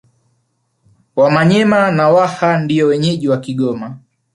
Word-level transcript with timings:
Wamanyema 1.15 1.91
na 1.91 2.09
Waha 2.09 2.57
ndio 2.59 2.87
wenyeji 2.87 3.27
wa 3.29 3.37
Kigoma 3.37 3.97